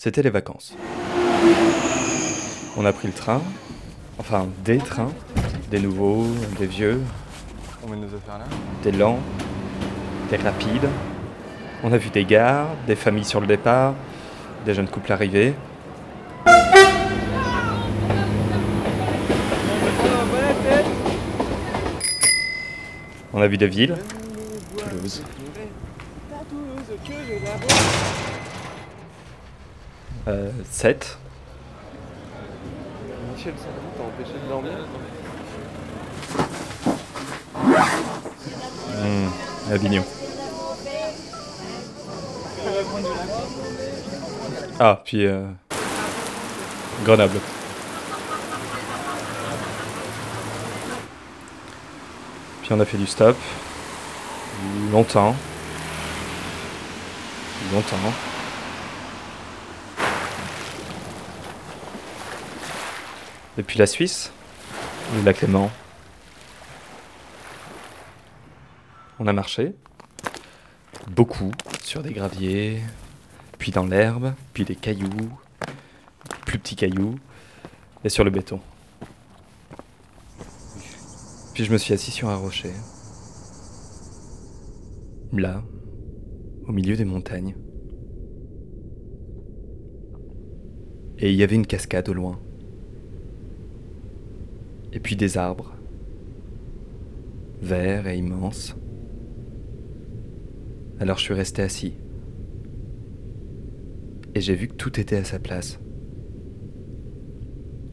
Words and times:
C'était 0.00 0.22
les 0.22 0.30
vacances. 0.30 0.76
On 2.76 2.84
a 2.84 2.92
pris 2.92 3.08
le 3.08 3.12
train, 3.12 3.42
enfin 4.16 4.46
des 4.64 4.78
trains, 4.78 5.10
des 5.72 5.80
nouveaux, 5.80 6.24
des 6.56 6.66
vieux, 6.66 7.00
On 7.84 7.90
met 7.90 7.96
nos 7.96 8.06
affaires 8.06 8.38
là. 8.38 8.44
des 8.84 8.92
lents, 8.92 9.18
des 10.30 10.36
rapides. 10.36 10.88
On 11.82 11.92
a 11.92 11.96
vu 11.96 12.10
des 12.10 12.24
gares, 12.24 12.68
des 12.86 12.94
familles 12.94 13.24
sur 13.24 13.40
le 13.40 13.48
départ, 13.48 13.94
des 14.64 14.72
jeunes 14.72 14.86
couples 14.86 15.10
arrivés. 15.10 15.52
On 23.32 23.40
a 23.42 23.48
vu 23.48 23.58
des 23.58 23.66
villes, 23.66 23.96
Toulouse. 24.78 25.24
Euh, 30.28 30.50
7. 30.70 31.16
Michel 33.34 33.54
Sardou 33.56 33.80
t'a 33.96 34.02
empêché 34.04 34.38
de 34.38 34.46
dormir 34.46 34.72
Hmm, 38.98 39.72
Avignon. 39.72 40.04
Ah, 44.78 45.00
puis 45.02 45.24
euh, 45.24 45.46
Grenoble. 47.06 47.40
Puis 52.60 52.72
on 52.72 52.80
a 52.80 52.84
fait 52.84 52.98
du 52.98 53.06
stop. 53.06 53.36
Longtemps. 54.92 55.34
Longtemps. 57.72 57.96
Depuis 63.58 63.76
la 63.76 63.88
Suisse, 63.88 64.30
le 65.16 65.22
lac 65.24 65.40
Léman. 65.40 65.68
On 69.18 69.26
a 69.26 69.32
marché. 69.32 69.74
Beaucoup 71.10 71.50
sur 71.82 72.04
des 72.04 72.12
graviers, 72.12 72.80
puis 73.58 73.72
dans 73.72 73.84
l'herbe, 73.84 74.32
puis 74.52 74.64
des 74.64 74.76
cailloux, 74.76 75.32
plus 76.46 76.60
petits 76.60 76.76
cailloux, 76.76 77.16
et 78.04 78.08
sur 78.08 78.22
le 78.22 78.30
béton. 78.30 78.60
Puis 81.52 81.64
je 81.64 81.72
me 81.72 81.78
suis 81.78 81.92
assis 81.92 82.12
sur 82.12 82.28
un 82.28 82.36
rocher. 82.36 82.72
Là, 85.32 85.64
au 86.68 86.70
milieu 86.70 86.96
des 86.96 87.04
montagnes. 87.04 87.56
Et 91.18 91.32
il 91.32 91.34
y 91.34 91.42
avait 91.42 91.56
une 91.56 91.66
cascade 91.66 92.08
au 92.08 92.14
loin. 92.14 92.38
Et 94.92 95.00
puis 95.00 95.16
des 95.16 95.36
arbres, 95.36 95.74
verts 97.60 98.06
et 98.06 98.16
immenses. 98.16 98.76
Alors 101.00 101.18
je 101.18 101.22
suis 101.22 101.34
resté 101.34 101.62
assis. 101.62 101.94
Et 104.34 104.40
j'ai 104.40 104.54
vu 104.54 104.68
que 104.68 104.74
tout 104.74 104.98
était 104.98 105.16
à 105.16 105.24
sa 105.24 105.38
place. 105.38 105.80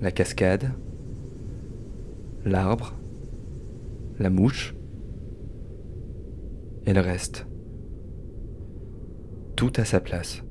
La 0.00 0.10
cascade, 0.10 0.72
l'arbre, 2.44 2.94
la 4.18 4.30
mouche 4.30 4.74
et 6.86 6.92
le 6.92 7.00
reste. 7.00 7.46
Tout 9.56 9.72
à 9.76 9.84
sa 9.84 10.00
place. 10.00 10.42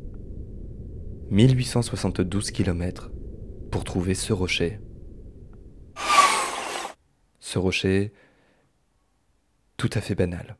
1872 1.32 2.52
km 2.52 3.12
pour 3.70 3.84
trouver 3.84 4.14
ce 4.14 4.34
rocher. 4.34 4.80
Ce 7.52 7.60
rocher 7.60 8.14
tout 9.76 9.90
à 9.94 10.00
fait 10.00 10.16
banal. 10.16 10.56